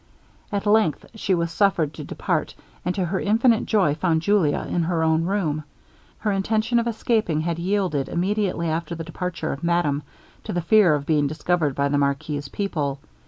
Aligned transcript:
At 0.51 0.65
length 0.65 1.05
she 1.13 1.35
was 1.35 1.51
suffered 1.51 1.93
to 1.93 2.03
depart, 2.03 2.55
and 2.83 2.95
to 2.95 3.05
her 3.05 3.19
infinite 3.19 3.67
joy 3.67 3.93
found 3.93 4.23
Julia 4.23 4.65
in 4.67 4.81
her 4.81 5.03
own 5.03 5.25
room. 5.25 5.63
Her 6.17 6.31
intention 6.31 6.79
of 6.79 6.87
escaping 6.87 7.41
had 7.41 7.59
yielded, 7.59 8.09
immediately 8.09 8.67
after 8.67 8.95
the 8.95 9.03
departure 9.03 9.53
of 9.53 9.63
madame, 9.63 10.01
to 10.45 10.53
the 10.53 10.61
fear 10.61 10.95
of 10.95 11.05
being 11.05 11.27
discovered 11.27 11.75
by 11.75 11.87
the 11.89 11.99
marquis's 11.99 12.47
people. 12.47 12.97